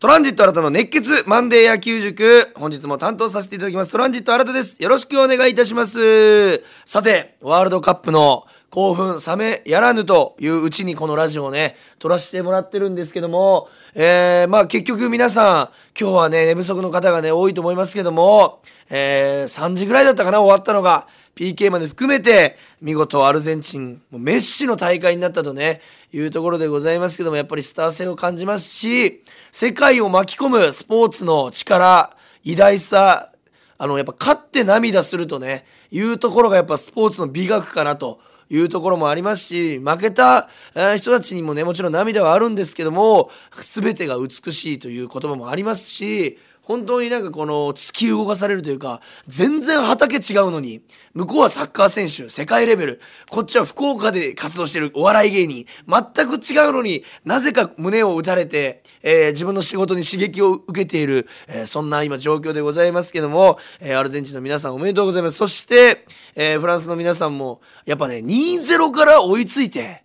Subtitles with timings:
[0.00, 2.52] トランジット新たの熱血マンデー野球塾。
[2.54, 3.92] 本日も担当させていただきます。
[3.92, 4.82] トランジット新たです。
[4.82, 6.62] よろしくお願いいたします。
[6.86, 15.68] さて、ワールドカップの興奮冷めやらぬといううちにこのラジオをね、撮らせてもらってるんですけども、えー、まあ結局皆さん、
[16.00, 21.08] 今日はね、寝不足の方がね、多いと思いますけども、えー、3時ぐらいだったかな、終わったのが。
[21.40, 25.80] PK まで含めて、見事アルゼンチン、もうメッシの大会になったとね、
[26.12, 32.14] いうところでございますけども、やっぱりスター性を感じますし、世界を巻き込むスポーツの力、
[32.44, 33.32] 偉大さ、
[33.78, 38.20] あの、やっぱ勝って涙するとね、いうところがやっぱスポーツの美学かなと。
[38.52, 40.48] いうところもありますし、負けた
[40.96, 43.30] 人たちにもね、もちろん涙はあるんですけども、
[43.60, 46.36] 全てが美しいという言葉もありますし、
[46.70, 50.82] 本当になんかこの突き動かされるというか全然畑違うのに
[51.14, 65.38] 向こうはサッカー選手世界レベルこっちは福岡で活動してるお笑い芸人全く違うのになぜか胸を打たれて、えー、自分の仕事に刺激を受けている、えー、そんな今状況でございますけども、えー、アルゼンチンの皆さんおめでとうございます。
[65.38, 66.06] そして、
[66.36, 70.04] えフランスの皆さんもやっぱね2-0から追いついて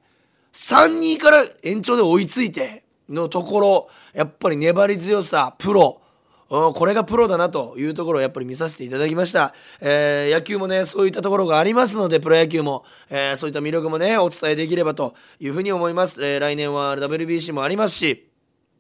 [0.54, 6.02] 3-2から延長で追いついてのところやっぱり粘り強さプロ
[6.48, 18.28] これがプロだなというところをやっぱり見させていただきました、えー、野球もねそういったところがありますのでプロ野球も、えー、そういった魅力もねお伝えできればというふうに思います、えー、来年は WBC もありますし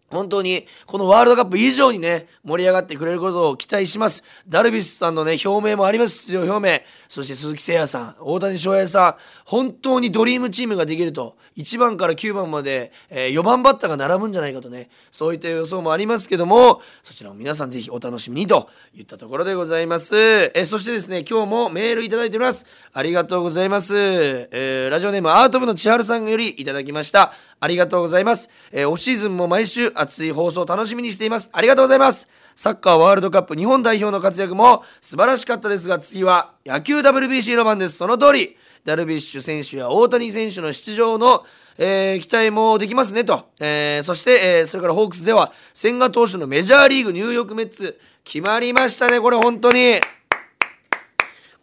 [0.09, 4.23] 本当にこのワールドカップ以上にね盛り上がってくれることを期待します。
[4.47, 6.79] ダルビッシュさんのね表明もあります出場表明。
[7.07, 9.15] そして鈴木誠也さん大谷翔平さん。
[9.45, 14.89] 本当にドリームチームができると1番から9番まで、えー、4番バッターが並ぶんじゃないかとね。
[15.11, 20.15] そういった予想もありますけどもそちらも皆さんぜひお楽しみにといったところでございます、
[20.53, 22.65] え、そしてですね今日もメールいただいております。
[22.93, 27.33] ありがとうございます、えー、ラジオネームアート部の千春さんよりいただきました。
[27.59, 31.49] ありがとうございます、えー、オフシーズンも毎週熱い放送楽しみにしています。
[31.53, 32.27] ありがとうございます。
[32.55, 37.97] サッカーワールドカップ日本代表の活躍も素晴らしかったですが次は野球 WBC の番です。
[37.97, 41.43] その通りダルビッシュ選手や大谷選手の出場の、
[41.77, 49.99] えー、期待もできますねと、えー、そして、えー、それからホークスでは千賀投手のメジャーリーグニューヨークメッツ決まりましたねこれ本当に。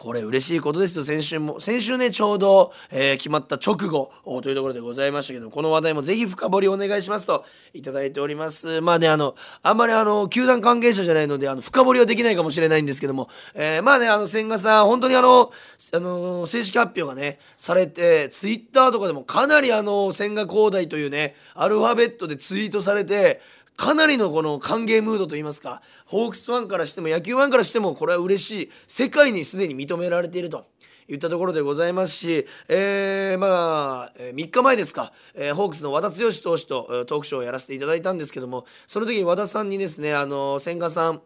[0.03, 1.05] これ嬉しいことですよ。
[1.05, 4.11] 先週も先週ねちょうど、えー、決まった直後
[4.43, 8.81] というところでございましたけどこの話題もぜひ深掘りお願いしますといただいております。
[8.81, 15.53] まあねあのあんまりあの球団関係者じゃないのであの深掘りはできないかもしれないんですけども、えー、まあねあの千賀さん本当にあの
[15.95, 23.41] あの正式発表がねされてツイッターとかでもかなりあの千賀滉大というねアルファベットでツイートされて
[23.77, 30.66] かなりのこの歓迎ムードといいますかホークスファンからしても野球ファンからしてもこれは嬉しい世界にすでに認められていると。
[31.09, 41.21] いったところでございますし、えー、まあ、3日前ですか、えー、ホークスの和田剛投手とトークショーをやらせていただいたんですけどもその時和田さんにですねあの千賀さん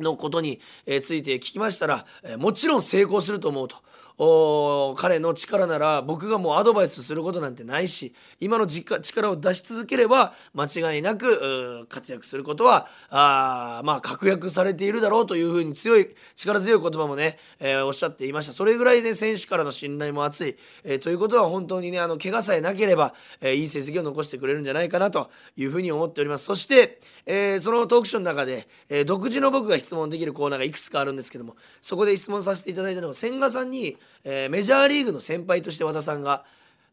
[0.00, 0.60] のことに
[1.02, 2.06] ついて聞きましたら
[2.38, 3.76] もちろん成功すると思うと。
[4.16, 18.52] 彼の力なら僕がもうアドバイスすることなんてないし今の力を出し続ければ間違いなく活躍することはあまあ確約されているだろうというふうに強い力強い言葉もね、えー、おっしゃっていました。
[18.52, 26.44] それぐらいで、ね、選手からの信頼も厚い、えー、ということは本当にねあの怪我さえなければ、えー、いい成績を残してくれるんじゃないかなというふうに思っております。
[26.44, 36.44] そして、えー、そのトークショーの中で、えー、独自の僕が質問できるコーナーがいくつかあるんですけどもそこで質問させていただいたのが千賀さんにえー、メジャーリーグの先輩として和田さんが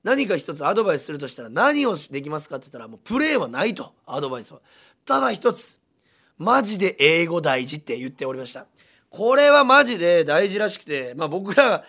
[0.03, 4.59] 何か一つアドバイスするとしたら何をできますかって言ったらもうプレーはないとアドバイスは。
[5.05, 5.79] ただ一つ
[6.37, 8.65] マジで英語大事って言っておりました。
[9.11, 11.83] これはマジで大事らしくて、まあ、僕ら、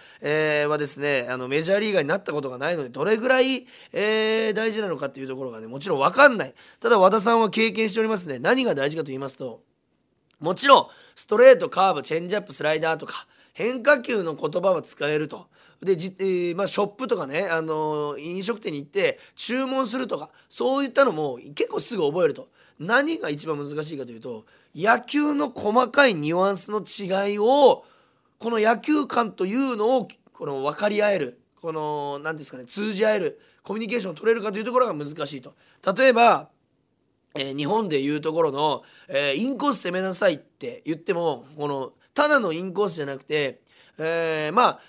[0.69, 6.55] はですねあのメジャーリーガーになったことがないのでどれぐらい、えー、大事なのかっていうところがねもちろん分かんない。
[6.81, 9.62] ただ和田さんは経験しておりますね何が大事かと言いますと
[10.41, 15.48] もちろんストレートカーブチェンジアップスライダーとか変化球の言葉は使えると。
[15.80, 22.48] でじ、えー、まあ、ショップとかね、あのー、飲食店に行って注文するとかそういったのも結構すぐ覚えると
[22.78, 24.44] 何が一番難しいかというと
[24.76, 27.84] 野球の細かいニュアンスの違いを
[28.38, 35.55] この野球観というのをこの分かり合えるこの何ですかね通じ合えるコミュニケーションを取れるかというところが難しいと
[35.96, 36.48] 例えば、
[37.34, 43.61] えー、日本でいうところの、えー、インコース攻めなさいって言ってもこのただのインコースじゃなくて、
[43.99, 44.81] えー、まあ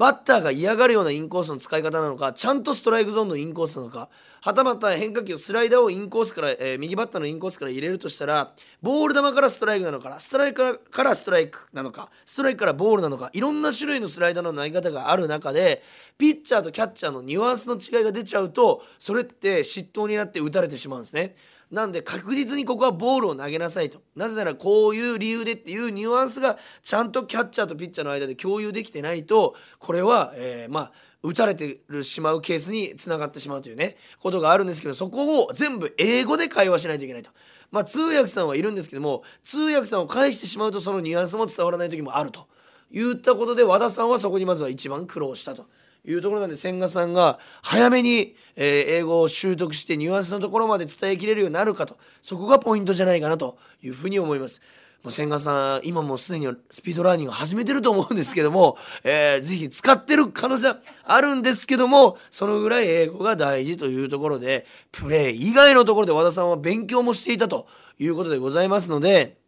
[0.00, 4.08] バッターが嫌がるようなインコースの使い方なのかちゃんとストライクゾーンのインコースなのか
[4.40, 15.82] はたまた変化球スライダーをインコースから、えー、右バッターのインコースから入れるとしたらボール球からストライクなのかストライクからストライクなのかストライクからボールなのかいろんな種類のスライダーの投げ方がある中で
[16.16, 21.36] ピッチャーとキャッチャーのニュアンスの違いが出ちゃうとそれって失投になって打たれてしまうんですね。
[21.70, 37.30] なんで確実にここはボールを投げなさいとなぜならこういう理由でっていうニュアンスがちゃんとキャッチャーとピッチャーの間で共有できてないとこれは、えー、まあ打たれてしまうケースにつながってしまうというねことがあるんですけどそこを全部英語で会話しないといけないと。
[37.70, 42.48] まあ通訳さんはいるんですけども通訳さんを返してしまうとそのニュアンスも伝わらない時もあると
[42.90, 45.66] 言ったことで和田さんはそこにまずは一番苦労したと。
[46.06, 54.60] いうところなんで千賀さんが早めに、えー、英語を習得してニュアンスのところまで伝えきれるようになるかとそこがポイントじゃないかなというふうに思います。
[55.02, 60.74] もう千賀さん今もうすでにスピードラーニング始めてると思うんですけども、 えー、ぜひ使ってる可能性
[61.04, 67.66] あるんですけどもそのぐらい英語が大事というところでプレー以外のところで和田さんは勉強もしていたと
[67.98, 69.39] いうことでございますので。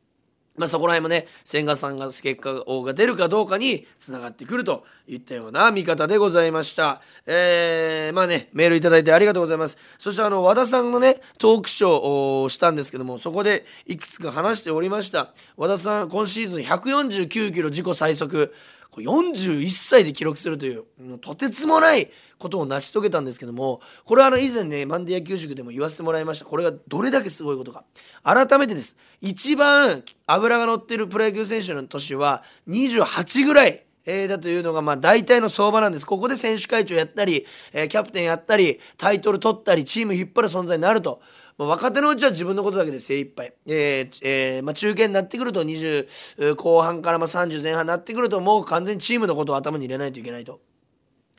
[0.56, 7.00] まあ、そこら辺もね千賀さんが結果が出るかどうかにつながってくるといったような見方でございました。
[7.26, 9.78] えー、まあねメールいただいてありがとうございます。
[9.98, 15.32] そしてあの和田さんのねトークショーをしたんですけどもそこでいくつか話しておりました。
[15.56, 18.54] 和田さん今シーズン149キロ自己最速。
[19.00, 20.84] 41歳で記録するという
[21.20, 27.84] とてつもないことを成し遂げたんですけどもこれはあの以前ねマンディ野球塾でも言わせてもらいましたこれがどれだけすごいことか
[28.22, 36.06] 改めてです一番脂が乗ってるプロ野球選手の年は28ぐらいえー、だというのがまあ大体の相場なんです。
[36.06, 41.20] ここで選手会長やったり、えー、キャプテンやったり、タイトル取ったり、チーム引っ張る存在になると。
[41.58, 50.60] 若手のうちは自分のことだけで精一杯、えーえーまあ、中堅になってくると20後半からまあ30前半になってくるともう完全にチームのことを頭に入れないといけないと。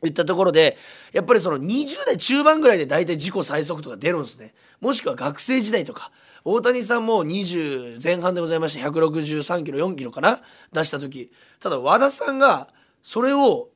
[0.06, 0.76] いったところで
[1.12, 4.52] やっぱりその20代中盤ぐらいで大体自己最速とか出るんですね。
[4.80, 6.10] もしくは学生時代とか。
[6.46, 10.42] 大谷さんも20前半でございました163キロ4キロかな？
[10.72, 11.32] 出した時。
[11.58, 12.68] ただ和田さんが
[13.02, 13.70] それを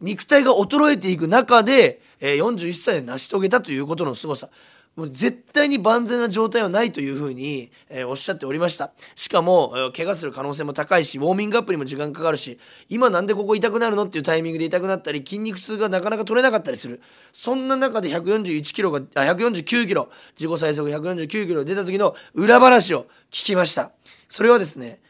[0.00, 4.48] 肉体が衰えていく中で、えー、41歳で成し遂げたということの凄さ。
[4.96, 8.92] もう絶対に万全な状態はないというふうに、えー、おっしゃっておりました。
[9.14, 12.58] しかも、えー、怪我する可能性も高いしウォーミングアップにも時間かかるし
[12.88, 17.00] 今なんでここ痛くなるのっていうタイミングで痛くなったり筋肉痛がなかなか取れなかったりする。
[17.32, 23.92] そんな中で141キロがあ149キロ自己最速149キロ出た時の裏話を聞きました。
[24.28, 25.00] それはですね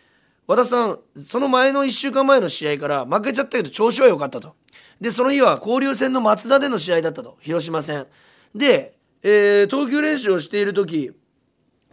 [0.46, 4.54] 和田さんその前の1週間前の試合から負けちゃったけど調子は良かったと。
[5.00, 7.38] でその日は交流戦の松田での試合だったと。
[7.40, 8.06] 広島戦。
[8.54, 11.12] でえー、投球練習をしている時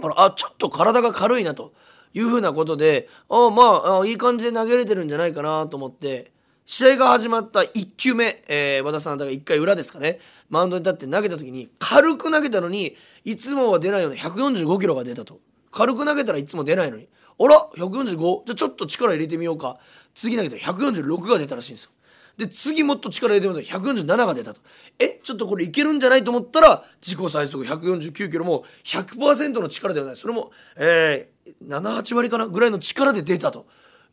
[0.01, 1.73] ああちょっと体が軽いなと
[2.13, 6.31] いうふうなことであまあいい感じで投げれてるんじゃないかなと思って
[6.69, 10.19] 試合が始まった1球目、えー、和田さんだから1回裏ですかね。
[10.49, 15.39] マウンドに立って投げた時に軽く投げたのにいつもは出ないような145キロが出たと。
[15.71, 17.07] 軽く投げたらいつも出ないのに。
[17.39, 19.79] あら145じゃあちょっと力入れてみようか。
[20.13, 21.91] 次投げたら146が出たらしいんですよ。
[22.37, 24.61] で次もっと力入れてみたら147が出たと
[24.99, 33.65] えちょっとこれいけるんじゃないと思ったら自己最速149キロも100%の力ではないそれも、えー、78割かなぐらいの力で出たと。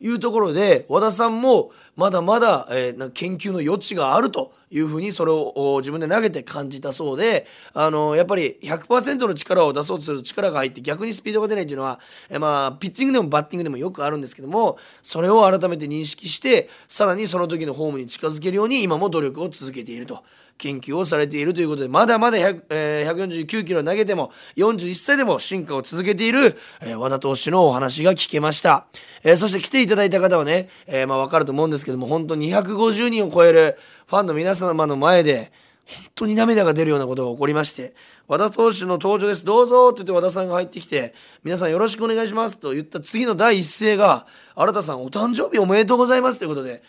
[0.04, 20.22] いうところで和田さんもまだまだ、えー、研究の余地があるというふうにそれを自分で投げて感じたそうで、あのやっぱり100%の力を出そうとすると力が入って逆にスピードが出ないというのは、えー、まあピッチングでもバッティングでもよくあるんですけどもそれを改めて認識してさらにその時のホームに近づけるように今も努力を続けていると。
[20.58, 28.86] 研究をされているということでまだまだ100、えー、149キロ投げても41歳でも進化を続けている、えー、和田投手のお話が聞けました、
[29.22, 35.52] えー、そして来ていただいた方はね、えー、まあ分かると思うんですけども本当に250人を超えるファンの皆様の前で
[35.86, 37.94] 本当に涙が出るようなことが起こりまして
[38.26, 39.44] 和田投手の登場です。
[39.44, 46.82] どうぞって言って和田さんが入ってきて皆さんよろしくお願いしますと言った次の第一声が新田さんお誕生日おめでとうございますということで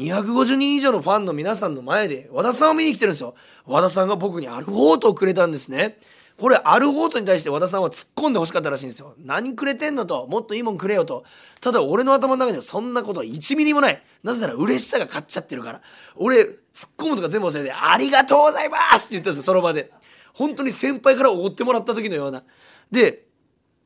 [0.00, 3.34] 250人以上のファンの皆さんの前で和田さんを見に来てるんですよ。
[3.66, 5.98] 和田さんが僕にアルフォートをくれたんですね。
[6.38, 9.14] これアルフォートに対して和田さんは突っ込んでほしかったらしいんですよ。
[9.18, 11.24] 何くれてんのともっといいもんくれよと。
[11.60, 14.02] ただ俺の頭の中にはそんなこと1ミリもない。
[14.22, 15.82] なぜなら嬉しさが勝っちゃってるから。
[16.16, 16.56] 俺突っ
[16.96, 19.92] 込むとか全部忘れて「ありがとうございます!」って言ったんですよその場で。
[20.32, 22.42] 本当に先輩からおごってもらった時のような。
[22.90, 23.26] で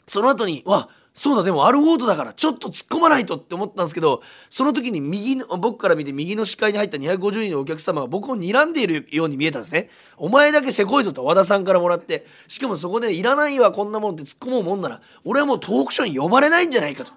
[0.06, 9.90] その後に「わそうだでもアルフォートだからちょっと突っ込まないとって思ったんですけどその時に右の僕から見て右の視界に入った250人のお客様が僕を睨んでいるように見えたんですね。
[10.16, 17.12] お前だけせこいぞと和田さんからもらってしかもそこでいらないわこんなもんって突っ込もうもんなら俺はもうトークショーに呼ばれないんじゃないかと。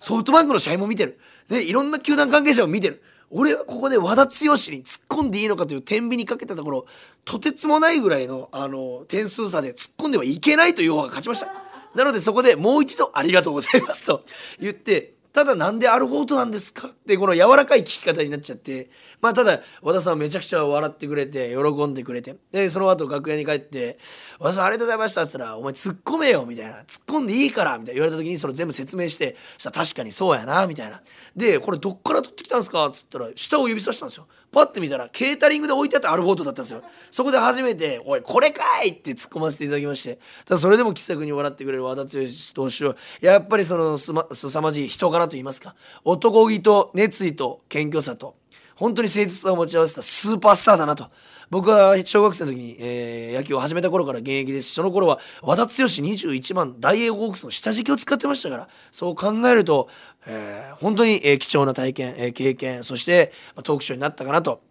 [0.00, 1.18] ソフトバンクの試合も見てる。
[1.48, 3.02] でいろんな球団関係者も見てる。
[3.30, 4.36] 俺はここで和田剛に
[4.84, 6.86] 突っ込んでいいのかという天秤にかけたところ
[7.24, 11.69] とてつもないぐらいのあの点数差で突っ込んではいけないという方が勝ちました。
[11.94, 14.24] なのでそこでもう一度ありがとうございますと
[14.58, 23.98] 言ってただなんでアルフォートなんですかってこの柔らかい聞き方になっちゃってまあただ和田さんはめちゃくちゃ笑ってくれて喜んでくれてでその後楽屋に帰って
[24.40, 31.00] 「和田さんありがとうございました」っつったら「お前突っ込めよ」みたいな「突っ込んでいいから」みたいな言われた時にそれ全部説明して「さ確かにそうやな」みたいな。
[31.36, 34.26] でこれどっから取ってきたんですかっつったら下を指さしたんですよ。
[34.52, 36.82] パッて見たらケータリングで置いてあったアルフォートだったんですよ。
[37.10, 40.18] そこで初めて「おいこれかい!」って突っ込ませていただきまして。
[40.44, 42.08] ただそれでも気さくに笑ってくれる和田剛
[42.54, 48.39] 投手はやっぱりそのすま凄まじい人柄といいますか男気と熱意と謙虚さと。
[48.80, 51.08] 本当に誠実さを持ち合わせたスーパースターだなと
[51.50, 59.88] 僕は小学生の時に、えー、野球を始めた頃から現役ですしその頃は和田剛21番大英ホークスの下敷きを使ってましたからそう考えると、
[60.26, 64.62] えー、本当に、えー、貴重な体験、え、経験そして、まあ、トークショーになったかなと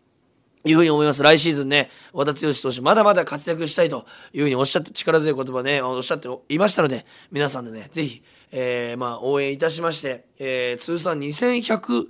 [0.66, 1.24] いうふうに思います。
[1.24, 12.08] 来シーズンね、和田剛投手、まだまだ活躍したいというふうにおっしゃって、力強い言葉ね、おっしゃっていましたので、皆さんでね、ぜひ、えー、まあ、応援いたしまして、えー、通算2100、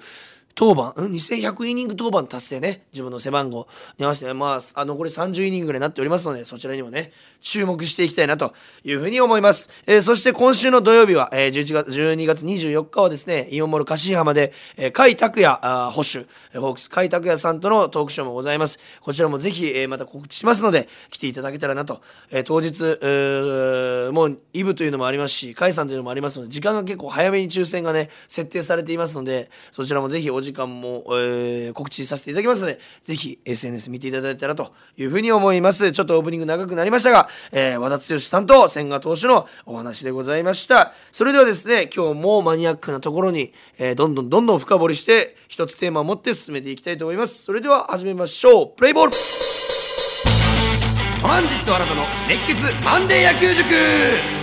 [0.60, 9.70] 登板、うん、2100イニング登板達成ね、自分の背番号に合わせて、まあ、あ残り30イニングぐらいになっておりますので、そちらにもね、注目していきたいなというふうに思います。
[9.88, 18.80] えー、そして今週の土曜日は、えー、11月、12月24日はですね、イオンモール柏浜で、えー、甲斐拓也あ保守、ホークス甲斐拓也さんとのトークショーもございます。
[19.00, 22.02] こちらもぜひ、えー、また告知しますので、来ていただけたらなと。
[22.32, 35.92] えー、当日、もうイブというのもありますし、甲斐さんというのもありますので、時間が結構早めに抽選がね、設定されていますので、そちらもぜひお時時間も、えー、告知させていただきますので、ぜひ SNS 見ていただいたらというふうに思います。
[35.92, 40.94] ちょっとオープニング長くなりましたが、えー、和田剛さんと千賀投手のお話でございました。
[41.12, 47.44] それではですね、今日もマニアックなところに、えー、どんどんどんどん深掘りして、一つテーマを持って進めていきたいと思います。
[47.44, 48.68] それでは始めましょう。
[48.76, 49.14] プレイボール
[51.22, 54.39] トランジット新たの熱血マンデー野球塾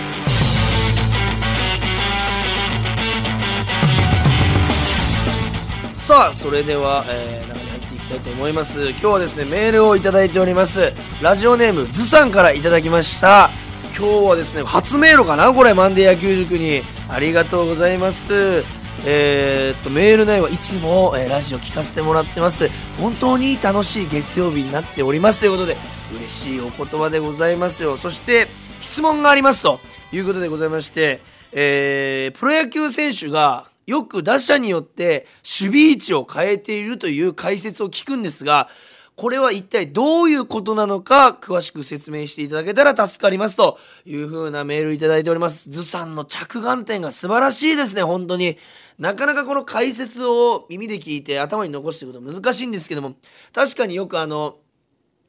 [6.07, 8.91] さあそれでは、えー、中に入っていきたいと思います。
[8.91, 10.93] 今日はですねメールをいただいております。
[11.21, 13.49] ラジオネームズさんからいただきました。
[13.87, 15.51] 今日はですね初メールかな？
[15.51, 16.83] これマンデー野球塾に。
[17.09, 18.63] ありがとうございます。
[19.05, 22.69] えー、っとメール内はいつも、えー、ラジオ聞かせてもらってます。
[23.01, 25.41] 本当に楽しい月曜日になっております。
[25.41, 25.75] ということで
[26.13, 27.97] 嬉しいお言葉でございますよ。
[27.97, 28.47] そして
[28.79, 29.81] 質問がありますと
[30.13, 31.19] いうことでございまして、
[31.51, 38.69] えー、プロ野球選手がよく打者によって守備位置を変えているという解説を聞くんですが
[39.17, 45.71] これは一体どういうことなのか詳しく説明していただけたら助かりますという風なメールいただいております。
[45.71, 48.59] 図さんの着眼点が素晴らしいですね、本当に。
[48.99, 53.15] なかなかこの解説を耳で聞いて頭に残すということは難しいんですけども、
[53.53, 54.57] 確かによくあの、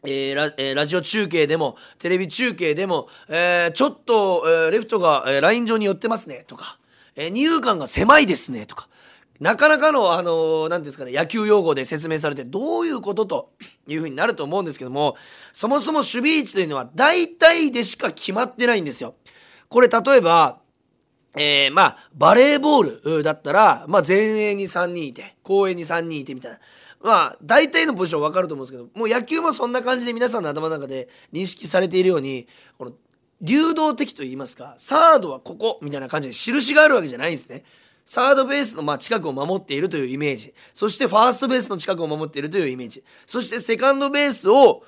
[0.05, 6.79] えーラえー、ラジオ中継でもテレビ中継でも、えー、ちょっと、えー、レフトが、えー、ライン上に寄ってますねとか、
[7.19, 8.89] えー、二遊間が狭いですねとか
[9.41, 13.53] なかなかの、あの何ですかね、野球用語で説明されて、どういうことと
[13.87, 15.17] いうふうになると思うんですけども、
[15.53, 19.15] そもそも守備位置というのは大体でしか決まってないんですよ。
[19.69, 20.59] これ例えば、
[21.37, 26.59] えー、まあ、バレーボールだったら、まあ、前衛に3人いて、後衛に3人いてみたいな。
[27.01, 32.93] まあ、大体のポジション分かると思うんですけど、もう野球もそんな感じで皆さんの頭の中で認識されているように、この、
[33.41, 37.65] 流動的と言いますか、サードはここみたいな感じで印があるわけじゃないんですね。
[38.09, 44.83] サードベースのま近くを守っているというイメージそしてファーストベースの近くを守っているというイメージそしてセカンドベースを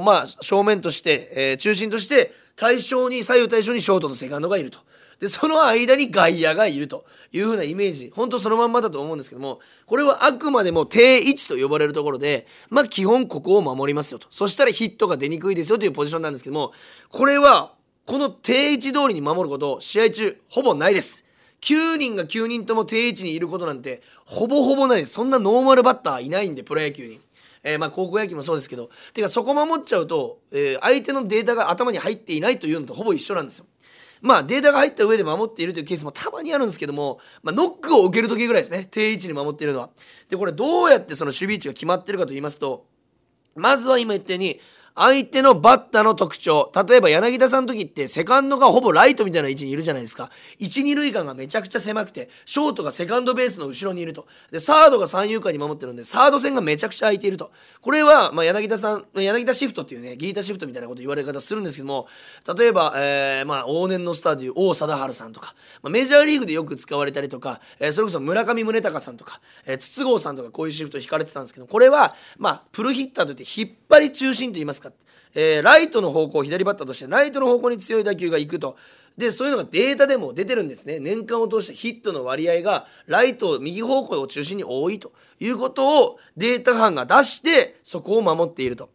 [0.00, 4.78] まあ、正面として、えー、中心として対象に左右対称にショートとセカンドがいると。
[5.20, 16.72] でその間に外野がいるという風なイメージ本当そのまんまだと思うんですけどもこれはあくまでも定位置と呼ばれるところでまあ基本ここを守りますよとそしたらヒットが出にくいですよというポジションなんですけども
[17.10, 17.74] これは
[18.06, 21.24] この定位置通りに守ること試合中ほぼないです
[21.62, 27.20] 9人が9人とも定位置にいることなんてほぼほぼないそんなノーマルバッターいないんでプロ野球に。
[27.66, 33.66] えー、まあ高校野球もそうですけどてかそこ守っちゃうと、えー、相手のデータが頭に入っていないというのとほぼ一緒なんですよ。
[34.20, 39.88] まあデータが入った上で守っているというケースもたまにあるんですけども、まあ、ノックを受ける時ぐらいですね定位置に守っているのは。
[40.28, 42.84] でこれどうやってその守備位置が決まってるかと言いますと
[43.54, 44.60] まずは今言ったように
[44.96, 46.70] 相手のバッターの特徴。
[46.88, 50.30] 例えば柳田さんの時ってセカンドがほぼライトみたいな位置にいるじゃないですか。
[50.60, 54.28] 12塁間がめちゃくちゃ狭くてショートがセカンドベースの後ろにいると。
[54.52, 57.50] でサードが三遊間に守ってるんでサード線がめちゃくちゃ空いていると。
[57.80, 62.06] これは、まあ、柳田さん柳田シフトっていうねギータシフトみたいなこと言われ方するんですけども
[62.56, 74.92] 例えば、えー、まあ、往年のスターでいう王貞治さんとか、まあ、メジャーリーグでよく使われたりとか、えー、それこそ村上宗隆さんとか、えー、筒香さんとかこういうシフト引かれてたんですけどこれは、まあ、プルヒッターといって引っ張り中心といいますかか、
[75.34, 78.76] えー、ライトの方向左バッターとしてライトの方向に強い打球が行くと。
[79.16, 80.98] でそういうのがデータでも出てるんですね。
[80.98, 85.12] 年間を通してヒットの割合がライト右方向を中心に多いと。
[85.40, 88.90] いうことをデータ班が出してそこを守っていると。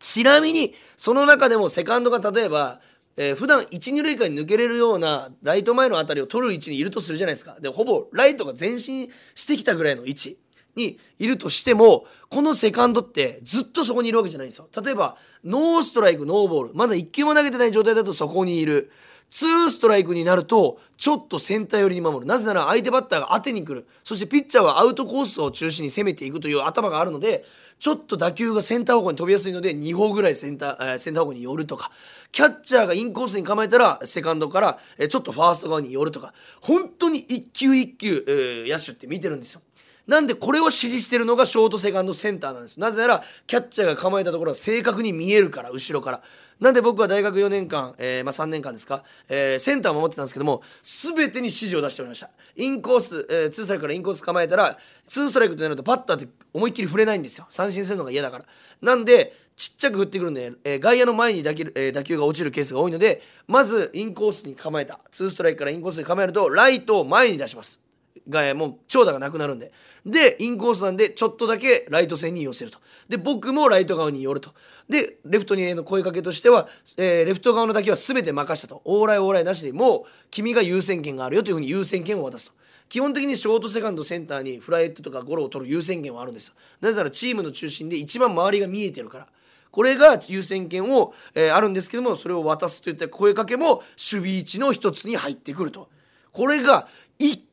[0.00, 2.80] ちなみにその中でもセカンドが例えば
[3.16, 7.56] えー、普段一二塁間に抜けれるようなライト前の当たりを取る位置にいるとするじゃないですか。
[7.60, 10.38] でほぼライトが前進してきたぐらいの位置。
[10.76, 14.68] にいるとしてもこのセカンドってずっとそこにいるわけじゃないんですよ。
[14.82, 16.74] 例えばノーストライクノーボール。
[16.74, 18.90] まだ1球も投げてない状態だとそこにいる。
[19.30, 22.26] 2ストライクになるとちょっとセンター寄りに守る。
[22.26, 23.86] なぜなら相手バッターが当てに来る。
[24.04, 27.44] そしてピッチャーはアウトコースを中心に攻めていくという頭があるので
[27.78, 31.90] ちょっと打球がセンター方向に飛びやすいので2歩ぐらいセンター、えー、センター方向に寄るとか。
[32.32, 36.32] キャッチャーがインコースに構えたらセカンドから、えー、ちょっとファースト側に寄るとか。
[36.60, 39.62] 本当に一球一球、えー、野手って見てるんですよ。
[40.06, 42.78] なんでこれを指示してるのがショートセカンドセンターなんです。
[42.78, 46.22] なぜならキャッチャーが構えたところは正確に見えるから後ろから。
[46.60, 52.30] なんで僕は大学4年間、えー、まあ、3年間ですか、えー、センターを守ってたんですけども全てに指示を出しておりました。
[52.54, 57.46] インコース、えー、2ストライクからインコース構えたら2ストライクとなるとパッターって思いっきり触れないんですよ。
[57.50, 58.44] 三振するのが嫌だから。
[58.80, 65.00] なんでちっちゃく振ってくるんで、えー、外野の前に打球,、えー、打球が落ちるケースが多いのでまずインコースに構えた。
[65.12, 67.85] 2ストライクからインコースに構えるとライトを前に出します。
[68.28, 69.72] がもう長打がなくなるんで。
[70.04, 72.78] でインコースなんでちょっとだけライト線に寄せると。
[73.08, 74.54] で僕もライト側に寄ると。
[74.88, 78.82] でレフトにの声かけとしては、えー、レフト側の打球は全て任したと。
[78.84, 82.52] オーライオーライなしでもう君が優先権があるよというふうに優先権を渡すと。
[82.88, 86.54] 基本的にショートセカンドセンターにフライトとかゴロを取る優先権はあるんですよ。
[86.80, 89.28] なぜならチームの中心で一番周りが見えてるから。
[89.72, 95.88] これが優先権を、えー、あるんですけどもそれを渡すといった声かけも守備位置の一つに入ってくると。
[96.32, 96.86] これが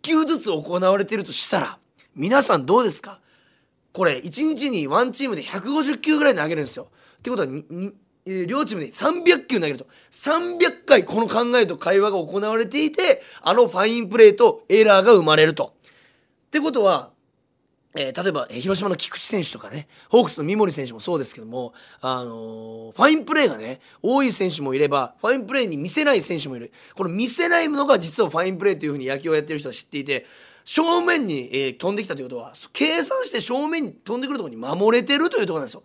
[0.04, 1.80] 球ずつ行われてるとしたら
[2.16, 3.20] 皆さんどうですか？
[3.92, 6.90] これ1日にワンチームで150球ぐらい投げるんですよ。
[7.18, 15.74] ってことは両チームで300球投げると300回この考えと会話が行われていてあのファインプレーとエラーが生まれると。
[16.48, 17.13] ってことは
[17.96, 30.26] えー、例えば、えー、広島の菊池選手とかねホークスの三森選手もそうですけども、あのー、ファインプレーがね多い選手もいればファインプレーに見せない選手もいるこの見せないのが実はファインプレーというふうに野球をやってる人は知っていて
[30.66, 35.84] 正面に、えー、飛んできたということは計算して正面に飛んでくるところに守れてるというところなんですよ。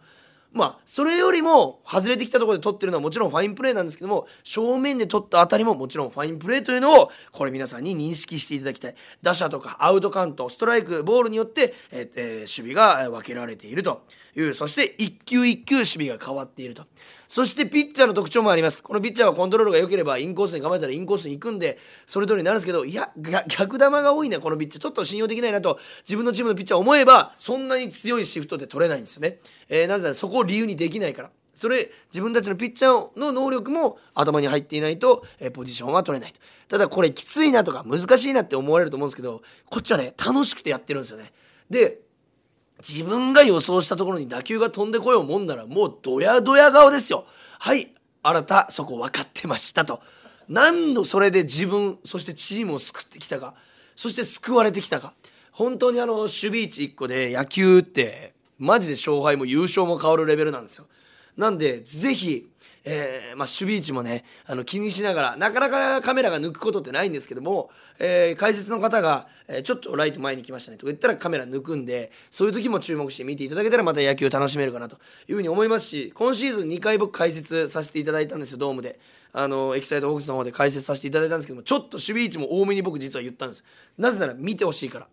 [0.53, 8.95] まあそれよりも外れてきたところで取ってるのはもちろんファインプレーなんですけども正面で取った当たりももちろんファインプレーというのをこれ皆さんに認識していただきたい。
[9.23, 14.03] 打者とかアウトカウントストライクボールによって、えー、守備が分けられていると。
[14.41, 16.85] いうそして一球一球守備が変わっていると。
[17.27, 18.83] そしてピッチャーの特徴もあります。
[18.83, 23.11] このピッチャーはコントロールが良ければインコースに構えたらインコースに行くんでそれ通りになるんですけどいや
[23.49, 31.31] 逆球が多いなこのピッチャーちょっと信用できないなと自分のチームのピッチャー思えばそんなに強いシフトで取れないんですよね、えー、なぜならそこを理由にできないから。
[31.55, 36.39] それ自分たちのピッチャーの能力も頭に入っていないと、え、ポジションは取れないと。
[36.69, 41.33] ただこれきついなとか難しいなって思われると思うんですけどこっちはね楽しくてやってるんですよね。
[41.69, 41.99] で
[42.87, 47.27] 自分が予想したところに打球が飛んでこようもんならもうドヤドヤ顔ですよ。
[47.59, 50.01] はい新たそこ分かってましたと。
[50.49, 53.55] 何度それで自分そしてチームを救ってきたか。
[53.97, 55.15] そして救われてきたか。
[55.53, 60.87] 本当にあの守備位置1個で野球ってマジで勝敗も優勝も変わるレベルなんですよ。
[61.37, 62.48] なんでぜひ
[62.85, 74.97] えー、まあ、守備位置もねあの気にしながらなかなかカメラが抜くことってないんですけども、えー、解説の方が、えー、ちょっとライト前に来ましたねとか言ったらカメラ抜くんでそういう時も注目して見ていただけたらまた野球楽しめるかなと
[75.29, 78.99] いうふうに思いますし今シーズン2回僕解説させていただいたんですよドームで。
[79.31, 83.65] あのエキサイトホークスの方で解説させていただいたんですけどもちょっと守備位置も多めに僕実は言ったんです
[83.99, 85.07] なぜなら見てほしいから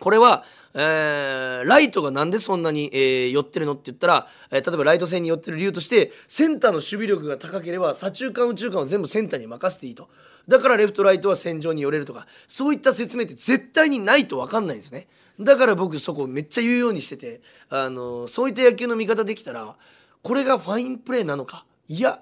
[0.00, 10.08] これは、えー、ライトがなんでそんなに、えー、寄ってるのって言ったら、えー、例えばライト線に寄ってる理由としてセンターの守備力が高ければ左中間右中間を全部センターに任せていいと。
[10.46, 15.08] だからレフトライトは戦場に寄れるとかそういった説明って絶対にないと分かんないんですね。
[15.40, 19.76] だから僕そこめっちゃ言うようにしてて、あのそういった野球の見方できたら
[20.22, 21.64] これがファインプレーなのか。
[21.88, 22.20] いや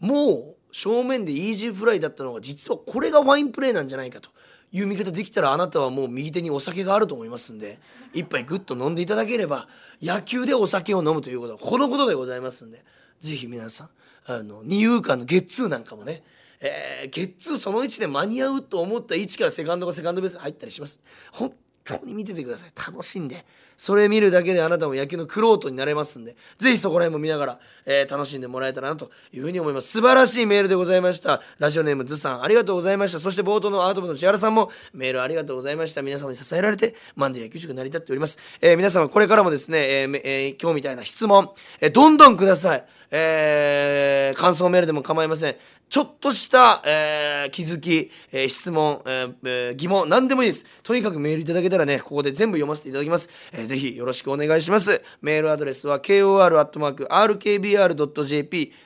[0.00, 4.30] もう正面でイージーフライだったのが実はこれがファインプレーなんじゃないかと。
[4.74, 7.78] いう見方できたらあなたはもう右手にお酒があると思いますんで
[8.12, 9.68] 一杯グッと飲んでいただければ
[10.02, 12.84] 野球でお酒を飲むということはこのことでございますんで
[13.20, 13.88] 是非皆さん
[14.26, 16.22] あの二遊間のゲッツーなんかもね
[16.66, 20.98] えー、ゲッツーその位置で間に合うと思った位置からセカンドがセカンドベースに入ったりします。
[21.30, 21.52] 本
[21.84, 22.72] 当に見ててください。
[22.74, 23.44] 楽しんで。
[23.76, 29.88] それ見るだけであなたも野球の玄人になれますんでぜひそこら辺も見ながら、えー、楽しんでもらえたらなというふうに思います。
[29.88, 31.40] 素晴らしいメールでございました。
[31.58, 33.18] ラジオネームズさんありがとうございました。
[33.18, 36.02] そして冒頭のアート部の千原さんもメールありがとうございました。
[36.02, 45.56] 皆様に支えられてマンデー野球塾成り立っております、えー、皆様これからもですね、えーえー、今日みたいな質問、えー、どんどんください、えー、感想メールでも構いません。
[45.88, 50.66] ちょっとした、えー、気づき、えー、質問、えー、疑問何でもいいです。
[50.82, 55.02] とにかくメールいただけたらねここで全部読ませていただきます、えー、ぜひよろしくお願いします。
[55.22, 57.04] メールアドレスは kor.rkbr.jp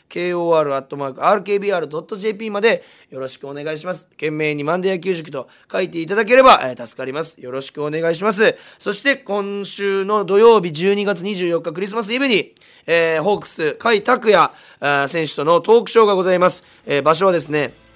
[0.09, 1.31] kor.rkbr.jp
[2.51, 4.09] までよろしくお願いします。
[4.09, 7.41] 懸命にマンデー野球塾と書いていただければ、えー、助かります。
[7.41, 8.57] よろしくお願いします。
[8.79, 12.55] そして今週の土曜日12月24日クリスマスイブに、
[12.87, 14.51] えー、ホークス甲斐拓也
[15.09, 17.88] 選手とのトークショーがございます、えー、場所はですね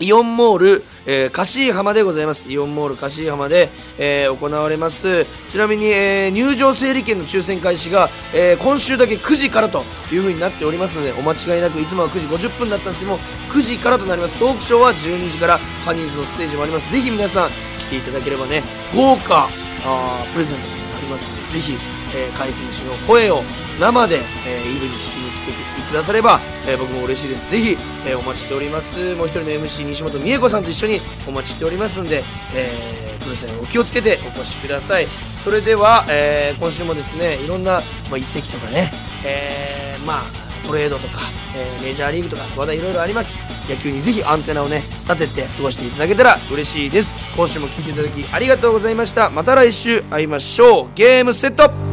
[0.00, 2.50] イオンモール、えー、柏浜でございます。
[2.50, 5.26] イオンモール柏浜で、えー、行われます。
[5.46, 13.18] ちなみに、えー、入場整理券の抽選開始が、えー、今週だけ9時からという風になっておりますので、お間違いなく、いつもは9時50分だったんですけども、
[13.50, 14.36] 9時からとなります。
[14.36, 16.90] トークショーは12時からハニーズのステージもあります。
[16.90, 18.62] ぜひ皆さん来ていただければね、
[18.94, 19.50] 豪華
[19.84, 21.74] あプレゼントになりますので、ぜひ、
[22.14, 23.42] えー、海選手の声を
[23.78, 27.50] 生で、えー、イブに聞きに来てくだされば、えー、僕も嬉しいです。
[27.50, 27.76] ぜひ、
[28.06, 29.14] えー、お待ちしております。
[29.16, 32.22] もう一人の MC 西本美恵子さんと一緒にお待ちしておりますんで、
[32.54, 35.06] えー、プロレスお気をつけてお越しください。
[35.44, 38.92] それでは、えー、今週もですねいろんな、まあ、一石とかね、
[39.24, 40.22] えー、まあ
[40.66, 41.20] トレードとか、
[41.56, 43.34] えー、メジャーリーグとか話題いろいろあります。
[43.68, 47.14] 野球にぜひアンテナをね立てて過ごしていただけたら嬉しいです。
[47.36, 49.30] 今週も聴いていただきありがとうございました。
[49.30, 50.88] また来週会いましょう。
[50.94, 51.89] ゲームセット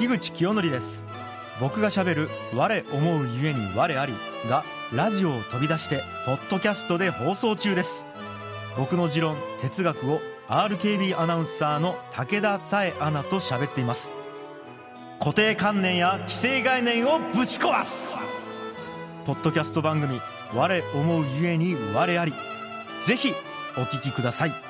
[0.00, 1.04] 樋口清則です。
[1.60, 4.14] 僕がしゃべる「我思うゆえに我あり」
[4.48, 8.06] がラジオを飛び出してポッドキャストで放送中です。
[8.78, 14.10] 僕の持論哲学を RKB アナウンサーの武田紗恵アナと喋っています。
[15.18, 18.16] 固定観念や既成概念をぶち壊す!
[19.26, 20.18] ポッドキャスト番組
[20.56, 22.32] 「我思うゆえに我あり」
[23.04, 23.34] ぜひ
[23.76, 24.69] お聴きください。